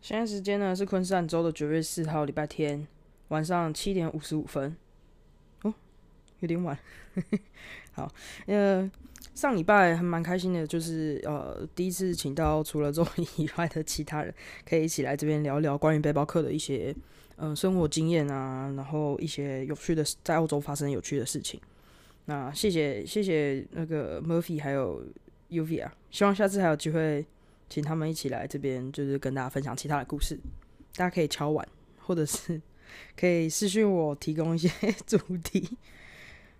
[0.00, 2.86] 现在时间呢是昆士兰州的九月四号礼拜天
[3.28, 4.76] 晚上七点五十五分。
[5.62, 5.74] 哦，
[6.38, 6.78] 有点晚。
[7.92, 8.08] 好，
[8.46, 8.88] 呃，
[9.34, 13.04] 上礼拜还蛮开心的，就是呃第一次请到除了周
[13.36, 14.32] 以外的其他人，
[14.64, 16.94] 可以一起来这边聊聊关于背包客的一些
[17.36, 21.60] 嗯生活经验啊，然后一些有趣的在澳洲发生有趣的事情。
[22.26, 25.02] 那谢谢谢谢那个 Murphy 还有
[25.50, 27.26] Uv 啊，希望下次还有机会。
[27.68, 30.38] 请他们一起来这边，就是跟大家分享其他的故事。
[30.94, 31.66] 大家可以敲碗，
[31.98, 32.62] 或者是
[33.18, 34.70] 可以私信我提供一些
[35.04, 35.76] 主题。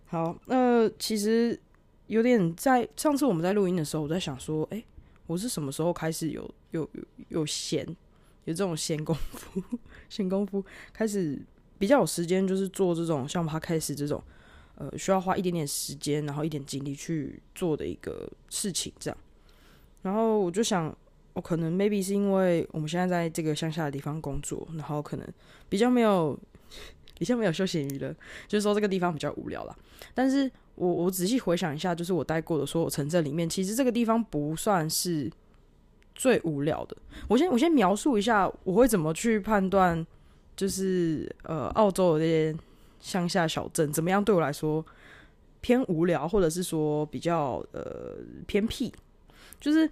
[0.06, 1.56] 好，那其实
[2.08, 4.82] 有点在上次我们在录音的时候，我在想说，哎，
[5.28, 6.42] 我是什么时候开始有
[6.72, 7.86] 有有有闲，
[8.46, 9.62] 有这种闲工夫，
[10.10, 11.40] 闲工夫开始
[11.78, 14.20] 比较有时间，就是做这种像他开始这种
[14.76, 19.18] 呃需要花一点点时间，然后一点精力去做的一个事情，这样。
[20.02, 20.96] 然后我就想，
[21.32, 25.26] 我可能 maybe 是因为我们现在在这个乡下的地方工作，然后可能
[25.68, 26.38] 比较没有
[27.18, 28.14] 比较没有休闲娱乐，
[28.46, 29.76] 就是说这个地方比较无聊啦。
[30.14, 35.30] 但是我我仔细回想一下，就是我待过的所有城镇里面，其实这个地方不算是
[36.14, 36.96] 最无聊的。
[37.28, 40.06] 我先我先描述一下，我会怎么去判断，
[40.54, 42.56] 就是呃澳洲的这些
[43.06, 44.84] 乡下小镇怎么样对我来说
[45.60, 48.16] 偏无聊，或者是说比较呃
[48.48, 48.92] 偏僻。
[49.60, 49.88] 就是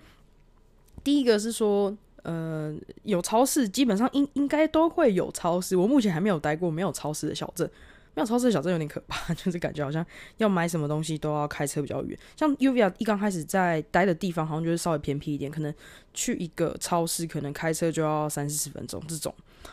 [1.05, 5.77] 第一个是说，呃，有超市，基本上应应该都会有超市。
[5.77, 7.71] 我目前还没有待过没有超市的小镇，
[8.15, 10.05] 没有超市的小镇有点可怕， 就是感觉好像
[10.38, 12.19] 要买什么东西都要开车比较远。
[12.37, 15.72] 像 UVA 一刚开始在待的地方，好像就是稍微偏僻一点，可能
[16.12, 19.33] 去一个超市可能开车就要三四十分钟这种。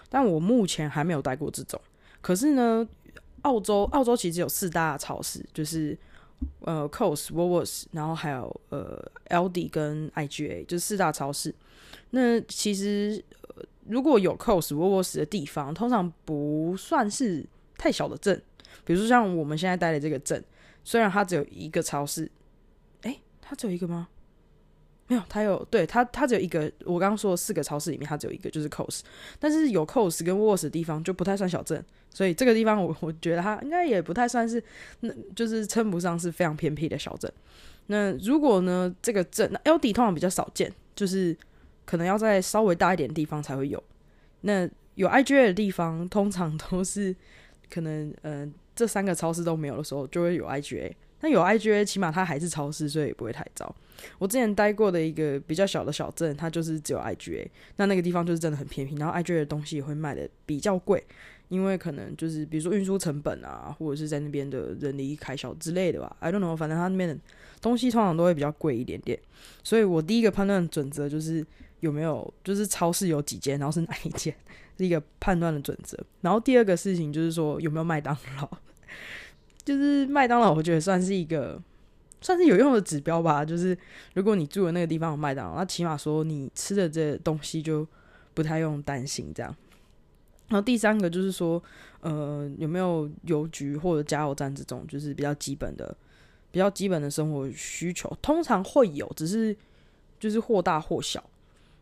[0.09, 1.81] 但我目前还没有待过这种。
[2.21, 2.87] 可是呢，
[3.41, 5.97] 澳洲澳洲其实有四大超市，就是。
[6.61, 11.53] 呃，Cost、Woolworths，然后还有呃，LD 跟 IGA，就是四大超市。
[12.09, 13.23] 那其实
[13.85, 17.45] 如果有 Cost、Woolworths 的地方，通常不算是
[17.77, 18.41] 太小的镇。
[18.83, 20.43] 比如说像我们现在待的这个镇，
[20.83, 22.31] 虽然它只有一个超市，
[23.03, 24.07] 哎，它只有一个吗？
[25.11, 26.71] 没有，它有，对它，它只有一个。
[26.85, 29.01] 我刚刚说四个超市里面，它只有一个，就是 Cost。
[29.39, 31.83] 但是有 Cost 跟 Woolworths 的地方就不太算小镇。
[32.09, 34.63] 所以这个地方，我我觉得它应该也不太算是，
[35.01, 37.29] 那就是称不上是非常偏僻的小镇。
[37.87, 41.35] 那如果呢，这个镇 L D 通常比较少见，就是
[41.83, 43.83] 可能要在稍微大一点的地方才会有。
[44.39, 47.13] 那有 I G A 的地方，通常都是
[47.69, 50.95] 可能呃这三个超市都没有的时候，就会有 I G A。
[51.21, 53.73] 那有 I G A，起码它还是超市，所以也不会太糟。
[54.17, 61.03] 我之前待过的一个比较小的小镇，它就是只有 I G A，那那个地方就是真的很偏僻，然后 I G A 的东西也会卖的比较贵。
[61.49, 67.17] 因为可能就是比如说运输成本啊，或者是在那边的人力开销之类的吧，I don't know，反正他那边的
[67.59, 69.19] 东西通常都会比较贵一点点。
[69.61, 71.45] 所以我第一个判断准则就是
[71.81, 74.33] 有没有，就是超市有几间，然后是哪一间，
[74.77, 76.01] 是一个判断的准则。
[76.21, 78.49] 然后第二个事情就是说有没有麦当劳，
[79.63, 81.61] 就是麦当劳，我觉得算是一个
[82.21, 83.45] 算是有用的指标吧。
[83.45, 83.77] 就是
[84.13, 87.87] 如果你住的那个地方有麦当劳，那起码说你吃的这东西就
[88.33, 89.55] 不太用担心这样。
[90.49, 91.61] 然后第三个就是说，
[92.01, 95.95] 呃，有没有邮局或者加油站这种，就是比较基本的、
[96.51, 99.55] 比较基本的生活需求，通常会有，只是
[100.19, 101.23] 就是或大或小。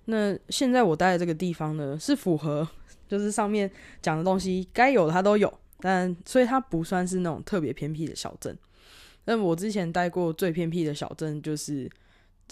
[0.06, 2.68] 那现在我待的这个地方呢，是符合
[3.10, 3.70] 就是上面
[4.04, 8.58] 讲的东西，该有的它都有，但所以它不算是那种特别偏僻的小镇。
[9.26, 11.90] 那我之前待过最偏僻的小镇就是。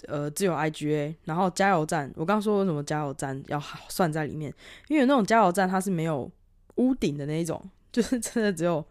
[0.06, 4.54] 呃，只有 IGA，然后加油站，我刚说为什么加油站要算在里面，
[4.86, 6.30] 因为那种加油站它是没有
[6.76, 7.60] 屋顶的那一种，
[7.90, 8.86] 就是真的只有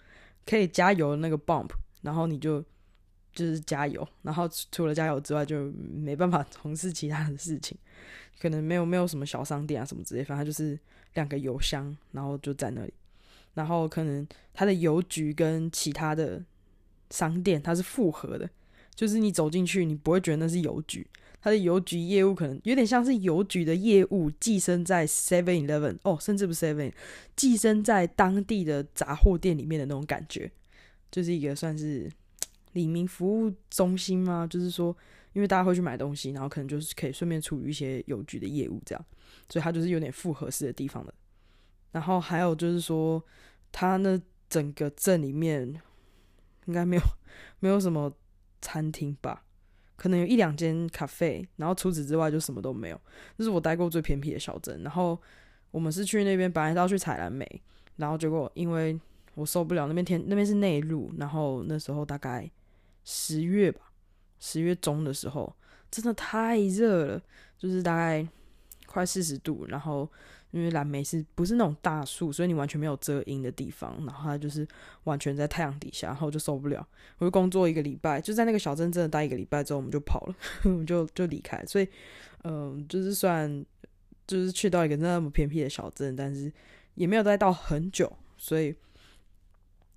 [0.45, 1.69] 可以加油的那个 bump，
[2.01, 2.61] 然后你就
[3.31, 7.77] 就是加油，然后除了加油之外就没办法从事其他的事情，
[8.41, 10.77] 可能没有没有什么小商店啊什么之类，反正就是
[11.13, 12.93] 两个油箱，然后就在那里，
[13.57, 16.45] 然后可能它的邮局跟其他的
[17.09, 18.47] 商店它是复合的。
[18.93, 21.05] 就是你走进去，你不会觉得那是邮局，
[21.39, 26.91] 它的邮局业务可能有点像是邮局的业务寄生在 Seven Eleven 哦，甚至不 Seven，
[27.35, 30.51] 寄生在当地的杂货店里面的那种感觉，
[31.11, 32.11] 就是一个算是
[32.73, 34.47] 李明服务中心吗？
[34.49, 34.97] 就是说，
[35.33, 39.05] 因为大家会去买东西，然后可能就是可以顺便处理一些邮局的业务，这样，
[39.47, 41.13] 所以它就是有点复合式的地方的。
[41.91, 43.23] 然后还有就是说，
[43.71, 44.19] 它那
[44.49, 45.81] 整个镇里面
[46.65, 47.01] 应该没有
[47.59, 48.11] 没有什么
[48.61, 49.43] 餐厅吧？
[49.95, 53.01] 可能有一两间咖啡，然后除此之外就什么都没有。
[53.37, 54.83] 这是我待过最偏僻的小镇。
[54.83, 55.19] 然后
[55.71, 57.61] 我们是去那边，本来是要去采蓝莓，
[57.95, 58.99] 然后结果因为
[59.33, 62.49] 我受不了那边天，那边是内陆，然后那时候大概
[63.03, 63.91] 十月吧，
[64.39, 65.55] 十月中的时候，
[65.89, 67.21] 真的太热了，
[67.57, 68.27] 就是大概
[68.85, 70.07] 快四十度，然后。
[70.57, 74.67] 因为蓝莓是不是那种大树，所以你完全没有遮阴的地方，然后它就是
[75.03, 76.85] 完全在太阳底下，然后就受不了。
[77.19, 81.63] 我就工作一个礼拜，就在那个小镇真的待一个礼拜之后，我们就跑了， 我们就就离开。
[81.65, 81.87] 所以，
[82.43, 83.65] 嗯，就是算
[84.25, 86.51] 就是去到一个那么偏僻的小镇，但是
[86.95, 88.75] 也没有待到很久，所以。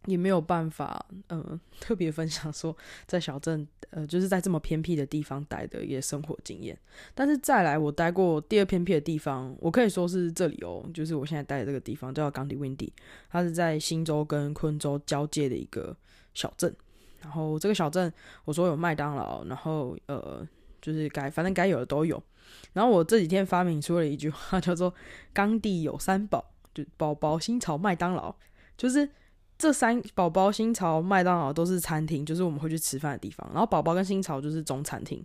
[0.06, 2.74] 也没有办法，嗯，特别分享说
[3.06, 6.78] 在小镇，呃，就是在这么偏僻的地方待的一些生活经验。
[7.14, 12.90] 但是再来，我待过第二偏僻的地方，我可以说是这里哦，就是我现在待的这个地方叫冈迪温迪，
[13.28, 15.94] 它是在新州跟昆州交界的一个
[16.32, 16.74] 小镇。
[17.20, 18.10] 然后这个小镇，
[18.46, 20.46] 我说有麦当劳，然后呃，
[20.80, 22.22] 就是该反正该有的都有。
[22.72, 24.94] 然后我这几天发明出了一句话，叫做
[25.34, 28.34] “冈地有三宝”，就宝宝、新潮、麦当劳，
[28.78, 29.06] 就是。
[29.60, 33.46] 这三宝宝、新潮、麦当劳都是餐厅，就是我们会去吃饭的地方。
[33.52, 35.22] 然后宝宝跟新潮就是中餐厅，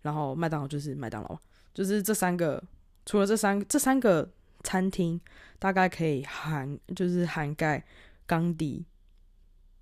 [0.00, 1.38] 然后麦当劳就是麦当劳，
[1.74, 2.62] 就是这三个。
[3.04, 4.26] 除了这三这三个
[4.64, 5.20] 餐厅，
[5.58, 7.84] 大概可以涵就是涵盖
[8.26, 8.86] 冈迪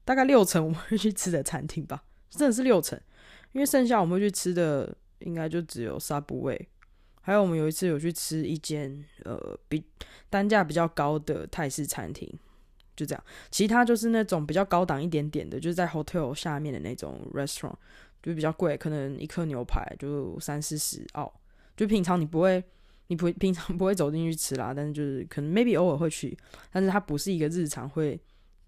[0.04, 3.00] 大概六成我们会去吃的餐厅吧，真的是六成。
[3.52, 6.68] 因为剩下我们会去吃的，应该就只有沙布味，
[7.20, 9.82] 还有我们有一次有去吃一间呃比
[10.28, 12.28] 单价比较高的泰式餐厅。
[12.96, 17.74] 就这样，其他就是那种比较高档一点点的，就是在 hotel 下面的那种 restaurant，
[18.22, 21.32] 就比较贵，可能一颗牛排就三四十澳。
[21.76, 22.62] 就平常你不会，
[23.08, 26.36] 你不会平常不会走进去吃啦，但是就是可能 maybe 偶尔会去，
[26.70, 28.20] 但是它不是一个日常会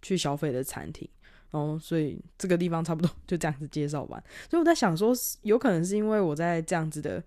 [0.02, 1.08] 去消费的餐厅。
[1.52, 4.20] 然后所以这个地方差不多 就这样子介绍完。
[4.50, 7.22] 所以我在想说，有可能是因为我在这样子的，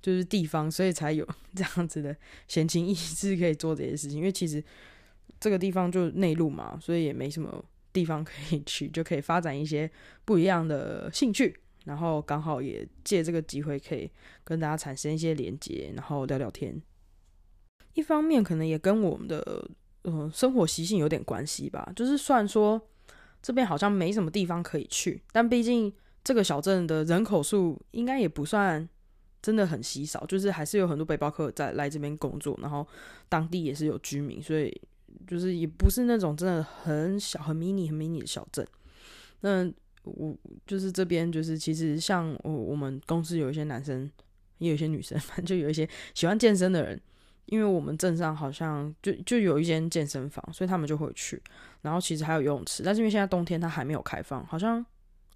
[0.00, 2.16] 就是地方，所以才有 这样子的
[2.46, 4.62] 闲情逸致可以做这些事情，因为其实。
[5.44, 7.62] 这个地方就内陆嘛，所以也没什么
[7.92, 9.90] 地方可以去，就可以发展一些
[10.24, 11.54] 不一样的兴趣。
[11.84, 14.10] 然后刚好也借这个机会，可以
[14.42, 16.80] 跟大家产生一些连接，然后聊聊天。
[17.92, 19.68] 一方面可能也跟我们的
[20.00, 21.92] 呃生活习性有点关系吧。
[21.94, 22.80] 就是虽然说
[23.42, 25.92] 这边好像没什么地方可以去，但毕竟
[26.24, 28.88] 这个小镇的人口数应该也不算
[29.42, 32.88] 真的很稀少，就是还是有很多背包客在来这边工作，然后
[33.28, 34.80] 当地也是有居民，所以。
[35.26, 38.66] 就是也不是那种真的很小、很迷你、很迷你的小镇。
[39.40, 39.70] 那
[40.04, 44.10] 我就是这边，就是其实像我我们公司有一些男生，
[44.58, 47.00] 也有一些女生，反正就有一些喜欢健身的人。
[47.46, 51.42] 因为我们镇上好像就就有一间健身房，所以他们就会去。
[51.82, 54.84] 然后其实还有游泳池，但是因为现在冬天它还没有开放，好像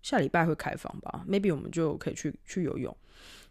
[0.03, 2.97] 下礼拜会开放吧？Maybe 我们就可以去去游泳。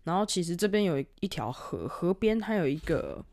[0.05, 3.23] 然后其实这边有一条河，河边它有一个。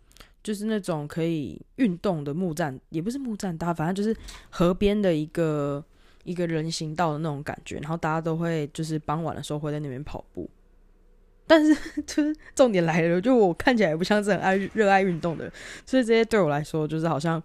[0.44, 4.14] 就是那种可以运动的木栈，也不是木栈搭，反正就是
[4.50, 5.82] 河边的一个
[6.23, 7.79] 一个人行道的那种感觉。
[7.79, 10.49] 然后大家都会就是傍晚的时候会在那边跑步。
[11.46, 11.75] 但是
[12.06, 15.52] 就是重点来了，就我看起来也不像是很爱热爱运动的人，
[15.87, 17.42] 所以这些对我来说就是好像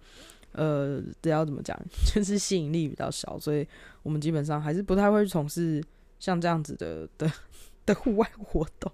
[0.52, 1.80] 呃，这要怎么讲，
[2.14, 3.40] 就是吸引力比较小。
[3.40, 3.66] 所以
[4.04, 5.82] 我们基本上还是不太会从事
[6.20, 7.32] 像这样子的的
[7.86, 8.92] 的户外活动。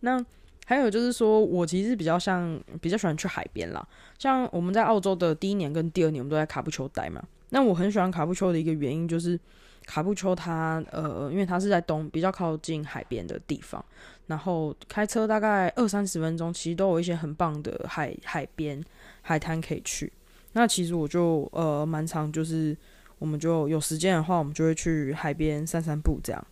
[0.00, 0.24] 那。
[0.68, 3.88] 还有就是说，我其实比较像比较喜欢去海边啦。
[4.18, 7.22] 像我们在澳洲的第一年跟第二年，我们都在卡布丘待嘛。
[7.48, 9.40] 那我很喜欢卡布丘的一个原因就是，
[9.86, 13.82] 卡布丘它呃，因为它是在东比较靠近海边的地方，
[14.26, 18.84] 然后开车大概二三十分钟，其实都有一些很棒的海海边
[19.22, 20.12] 海滩可以去。
[20.52, 22.76] 那其实我就呃蛮常就是
[23.18, 26.46] 我们就有时间的话，我们就会去海边散散步这样。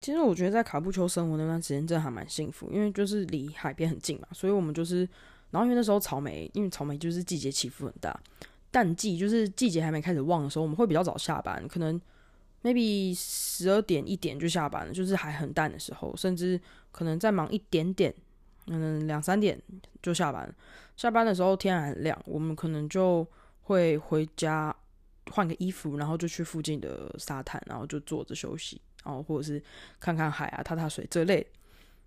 [0.00, 5.00] 其实我觉得在卡布丘生活那段时间真的还蛮幸福，因为就是离海边很近嘛，所以我们就是，
[5.50, 8.18] 然后因为那时候草莓，因为草莓就是季节起伏很大，
[8.70, 12.00] 淡季就是季节还没开始旺的时候，我们会比较早下班，可能
[12.62, 16.60] maybe 十二点一点就下班了，就是还很淡的时候，甚至
[16.92, 18.14] 可能再忙一点点，
[18.68, 19.60] 嗯，两三点
[20.00, 20.54] 就下班。
[20.96, 23.26] 下班的时候天还很亮，我们可能就
[23.62, 24.74] 会回家
[25.32, 28.80] 换个衣服，然后就去附近的沙滩，然后就坐着休息。
[29.08, 29.60] 哦，或者是
[29.98, 31.44] 看看海啊、踏踏水这类。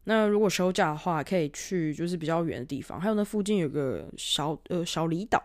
[0.03, 2.99] 那如果休假的话，可以去就是比较远的地方。
[2.99, 5.41] 还有那附近有个小呃小离岛，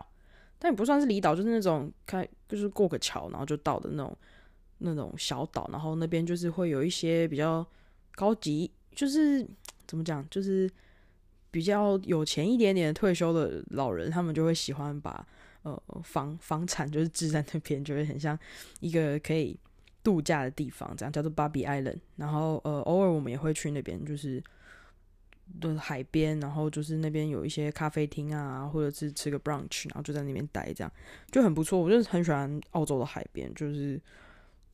[0.57, 4.17] 但也不算是离岛，就是那种开就是过个桥然后就到的那种
[4.79, 5.69] 那种小岛。
[5.71, 7.65] 然后那边就是会有一些比较
[8.15, 9.47] 高级就是
[9.85, 10.67] 怎么讲，就是
[11.51, 15.23] 比较有钱一点点退休的老人，他们就会喜欢把
[15.61, 18.37] 呃房房产就是置在那边，就会很像
[18.79, 19.55] 一个可以
[20.07, 21.99] 度假的地方，这样叫做 Bobby Island。
[22.15, 24.41] 然后呃，偶尔我们也会去那边，就是
[25.59, 30.89] 的海边，然后就是那边有一些咖啡厅啊，或者是吃个 brunch，然后就在那边待，这样
[31.29, 31.77] 就很不错。
[31.77, 34.01] 我就是很喜欢澳洲的海边，就是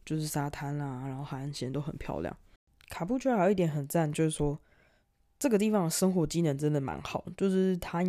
[0.05, 2.37] 就是沙滩啦，然后海岸线都很漂亮。
[2.89, 4.59] 卡布居然还有一点很赞，就是说
[5.39, 8.03] 这个地方的生活机能真的蛮好，就是它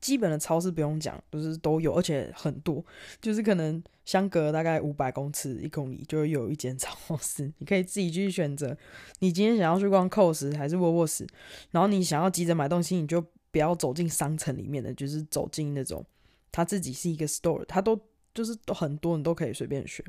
[0.00, 2.82] 基本的超市不用讲，就是都有，而且很多，
[3.20, 8.76] 就是可能相隔大概五百公尺、一公里就有一间超市，你可以自己去选择。
[9.18, 11.26] 你今天想要去逛 COS 还是沃沃斯，
[11.70, 16.04] 然后你想要急着买东西，你就不要走进商城里面的，就是走进那种
[16.50, 18.00] 它自己是一个 store，它都
[18.32, 20.04] 就是都很多，你都可以随便选。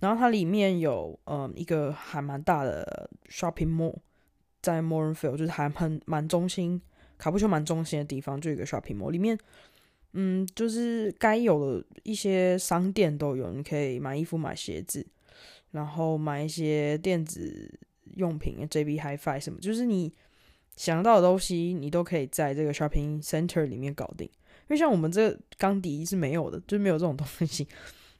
[0.00, 3.96] 然后它里面有嗯一个还蛮大的 shopping mall，
[4.60, 6.82] 在 Morinfield，就是还很蛮中心。
[7.18, 9.36] 卡布丘蛮中心的地方，就一个 shopping mall，里面，
[10.12, 15.04] 嗯，就是该有的一些商店都有，你可以买衣服、买鞋子，
[15.72, 17.78] 然后买一些电子
[18.14, 20.14] 用品，JB Hi-Fi 什么，就是你
[20.76, 24.26] 想到的东西，你都可以在这个 shopping center 里面搞定。
[24.26, 27.66] 因为像我们这个钢迪是没有的，就没有这种东西，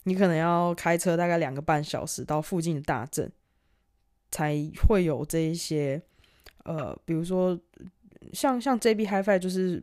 [0.02, 3.30] 你可能要开车大概两个半小时到附近的大镇，
[4.30, 6.02] 才会有这一些，
[6.64, 7.58] 呃，比如说。
[8.32, 9.82] 像像 JB Hi-Fi 就是，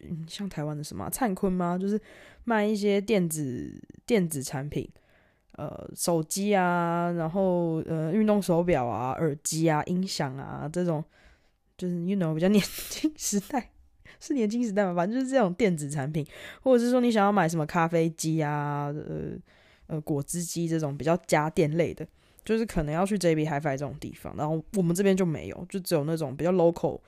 [0.00, 1.78] 嗯，像台湾的什么灿坤吗？
[1.78, 2.00] 就是
[2.44, 3.72] 卖一些电子
[4.04, 4.88] 电子产品，
[5.52, 11.02] 呃，手机啊，然后呃，运动手表啊，耳机啊，音响啊，这种
[11.78, 13.70] 就是 you know 比较年轻时代，
[14.20, 16.26] 是年轻时代嘛，反正就是这种电子产品，
[16.62, 19.32] 或者是说你想要买什么咖啡机啊，呃
[19.86, 22.06] 呃，果汁机这种比较家电类的，
[22.44, 27.00] 就是可能要去 JB Hi-Fi 这种地方，然后我们这边就没有，就只有那种比较 local。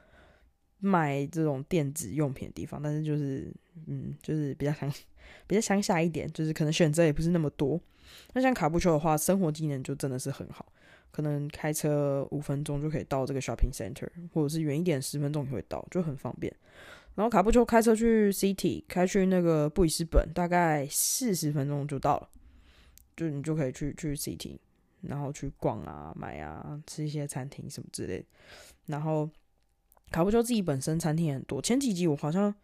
[0.80, 3.52] 卖这种电子用品的地方，但是就是，
[3.86, 4.88] 嗯，就是比较乡，
[5.46, 7.80] 比较乡下一点，就是可能选择也不是那么多。
[8.32, 10.64] 那像卡布丘的话，生活技能就真的是很好，
[11.10, 16.54] 可能开车五分钟就可以到这个 shopping center，或者是远一点十分钟就会到，就很方便。
[17.16, 22.28] 然后卡布丘开车去 city，开去那个布里斯本，大概四十分钟就到了，
[23.16, 24.56] 就你就可以去去 city，
[25.00, 28.24] 然后去逛啊、买啊、吃一些餐厅什么之类，
[28.86, 29.28] 然后。
[30.10, 32.54] 卡布丘自己本身餐厅很多，前几集我好像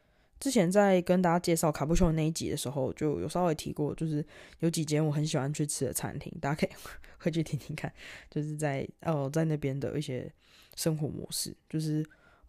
[0.40, 4.24] 之前在跟大家介绍卡布丘的那一集的时候，就有稍微提过，就是
[4.60, 6.70] 有几间我很喜欢去吃的餐厅，大家可以
[7.18, 7.92] 回去听听看，
[8.30, 10.30] 就是在 哦在那边的一些
[10.76, 12.04] 生活模式，就是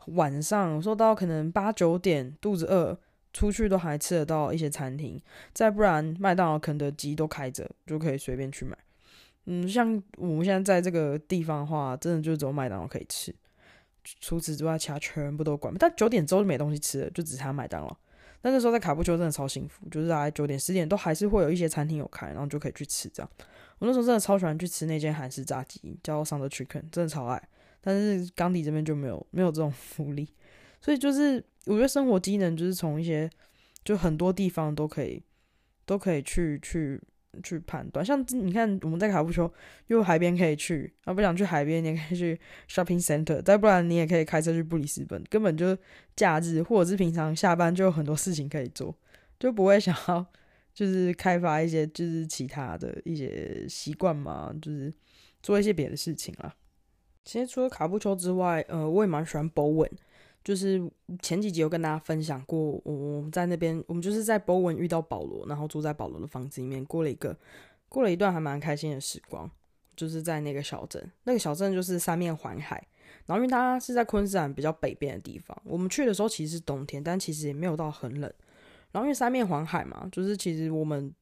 [0.07, 2.97] 晚上说到可能八九点肚子饿，
[3.33, 5.21] 出去都还吃得到一些餐厅，
[5.53, 8.77] 再不然麦当劳、肯德基都开着，就可以随便去买。
[9.45, 13.33] 嗯，像我们现在在这个地方的话，真的就只有麦当劳可以吃。
[14.19, 15.73] 除此之外，其他全部都关。
[15.79, 17.97] 但九点之后就没东西吃了，就只差麦当劳。
[18.41, 23.29] 但那时候在卡布丘真的超幸福，就是大概九点十点都还是会有一些餐厅有开，然后就可以去吃这样。
[23.79, 27.41] 我那时候真的超喜欢去吃那间韩式炸鸡，叫 Sound Chicken，真的超爱。
[27.81, 30.27] 但是冈底这边就没有没有这种福利，
[30.79, 33.29] 所以就是我觉得生活机能就是从一些
[33.83, 35.23] 就很多地方都可以
[35.85, 37.01] 都可以去去。
[37.43, 39.51] 去判断，像你看我们在卡布丘，
[39.87, 42.39] 又海边可以去，啊不想去海边，你也可以去
[42.69, 45.77] shopping center，再不然你也可以开车去布里斯本，根本就
[46.15, 48.95] 假日或者是平常下班就有很多事情可以做，
[49.39, 50.25] 就不会想要
[50.73, 54.93] 就是开发一些就是其他的一些习惯嘛，就是
[55.41, 56.53] 做一些别的事情啦。
[57.23, 59.89] 其实除了卡布丘之外，呃，我也蛮喜欢 Bowen。
[60.45, 60.81] 就是
[61.21, 67.37] 前几集有跟大家分享过，我我们在那边，我们就是在波文遇到保罗，然后住在保罗的房子里面，过了一个
[67.89, 69.51] 过了一段还蛮开心的时光。
[69.97, 72.75] 就是在那个小镇，那个小镇就是三面环海，
[73.25, 78.29] 然后因为它是在昆士兰比较北边的地方，我们去的时候其实是冬天，但其实也没有到很冷。
[78.91, 81.13] 然后因为三面环海嘛，就是其实我们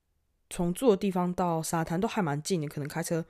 [0.50, 3.24] 从住的地方到沙滩都还蛮近的，可能开车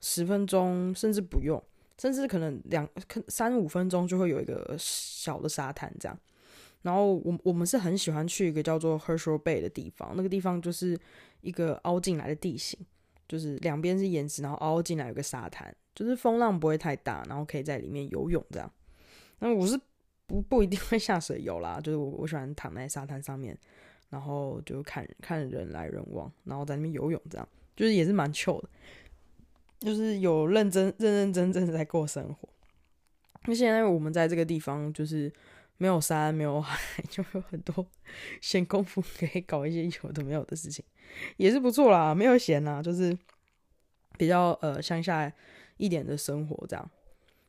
[0.00, 1.62] 十分钟甚至不用。
[1.98, 2.88] 甚至可能两
[3.26, 6.18] 三五分钟就会有一个小的沙滩这样，
[6.82, 10.98] 然后我我们是很喜欢去一个叫做 Herschel Bay 的地方，那个地方就是
[11.40, 12.78] 一个凹进来的地形，
[13.26, 18.72] 就是两边是岩石，然后凹进来有个沙滩，就是风浪不会太大，然后可以在里面游泳这样。
[19.40, 19.78] 那我是
[20.26, 23.58] 不不一定会下水游啦，就是我我喜欢躺在沙滩上面，
[24.10, 28.68] 然后就看看人来人往，然后在那边游泳这样，就是也是蛮 chill 的。
[29.80, 32.48] 就是有认真、认认真真的在过生活。
[33.44, 35.32] 那现在我们在这个地方，就是
[35.76, 37.86] 没有山、没有海， 就有很多
[38.40, 40.84] 闲工夫可以搞一些有的没有的事情，
[41.36, 42.14] 也是不错啦。
[42.14, 43.16] 没有闲呐，就是
[44.16, 45.32] 比较呃乡下
[45.76, 46.90] 一点的生活这样。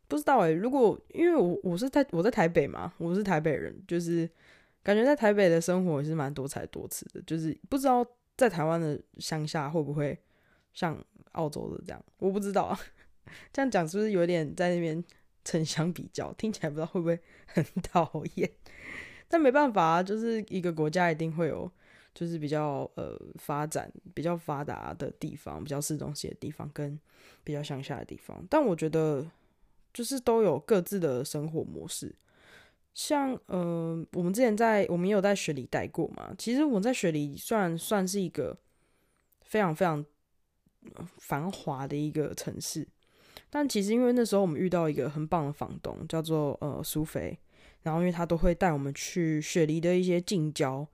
[0.08, 4.30] 不知道哎，如果因为我我是在我在台北嘛，我是台北人，就是
[4.82, 8.06] 感觉在台北的生活也是蛮多彩多姿的，就是不知道
[8.38, 10.18] 在台湾的乡下会不会
[10.74, 10.98] 像
[11.34, 12.80] 澳洲的这样，我不知道啊。
[13.54, 15.04] 这样讲是不是有点在那边
[15.44, 18.52] 城乡比较，听起来不知道会不会很讨厌？
[19.28, 21.72] 但没办法啊，就是一个国家一定会有。
[22.12, 27.00] 就是比较呃发展比较发达的地方，比较市中心的地方，跟
[27.44, 28.44] 比较乡下的地方。
[28.50, 29.26] 但我觉得
[29.94, 32.14] 就是都有各自的生活模式。
[32.94, 36.34] 像呃，我们之前在我们也有在雪梨待过嘛。
[36.38, 38.58] 其实我在雪梨算算是一个
[39.46, 40.04] 非常非常
[41.18, 42.88] 繁华的一个城市。
[43.50, 47.38] 但其实因为那时候我们遇到一个很棒的房东，叫做呃苏菲，
[47.84, 50.88] 然后因为他都会带我们去雪梨的一些近郊。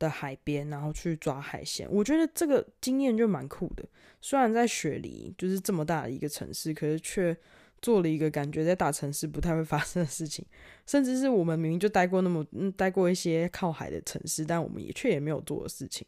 [0.00, 3.86] 的海边，然后去抓海鲜，我觉得这个经验就蛮酷的。
[4.18, 7.36] 虽然在雪梨就是这么大的一个城市，可是却
[7.82, 10.42] 做了一个感觉在大城市不太会发生的事情，
[10.88, 12.42] 甚至是我们明明就待过那么
[12.78, 16.06] 待过一些靠海的城市，但我们也却也没有做的事情。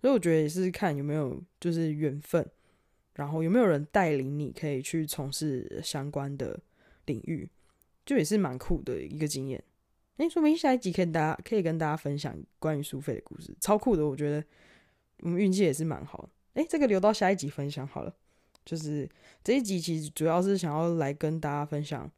[0.00, 2.48] 所以我觉得也是看有没有就是缘分，
[3.14, 6.58] 然后有没有人带领你可以去从事相关的
[7.06, 7.48] 领域，
[8.06, 9.62] 就也是蛮酷的一个经验。
[10.16, 14.06] 哎，说明下一集可以大家可以跟大家分享关于苏菲的故事，超酷的。
[14.06, 14.44] 我觉得
[15.20, 16.28] 我们运气也是蛮好。
[16.54, 18.14] 哎，这个留到下一集分享好了。
[18.64, 19.08] 就是
[19.42, 22.08] 这一集其实主要是想要来跟大家分享，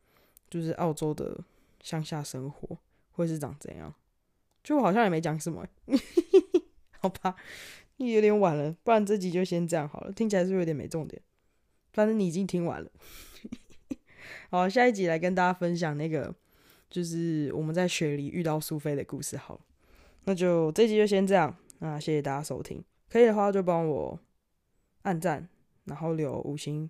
[0.50, 1.42] 就是澳洲的
[1.80, 2.76] 乡下生活
[3.12, 3.94] 会是长怎样。
[4.62, 5.66] 就好像也没讲什么，
[7.00, 7.36] 好吧，
[7.96, 10.12] 你有点晚了，不然这集就先这样好了。
[10.12, 11.20] 听起来是有点没重点，
[11.92, 12.90] 反正你已经听完了。
[14.50, 16.34] 好，下一集来跟大家分享那个。
[16.90, 19.60] 就是我们在雪梨遇到苏菲的故事，好，
[20.26, 24.16] 那就这集就先这样，那谢谢大家收听，可以的话就帮我
[25.02, 25.48] 按赞，
[25.86, 26.88] 然后留五星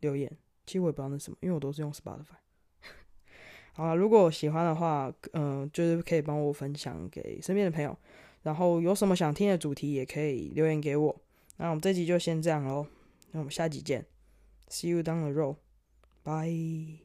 [0.00, 0.28] 留言，
[0.64, 2.40] 其实我也不知道那什么，因为我都是用 Spotify。
[3.74, 7.96] 好了，如果喜欢的话，嗯，就是可以帮我分享给身边的朋友，
[8.46, 11.16] 然后有什么想听的主题也可以留言给我。
[11.56, 12.86] 那我们这集就先这样喽
[13.32, 14.06] 那我们下集见。
[14.68, 15.56] See you down the road
[16.22, 17.00] bye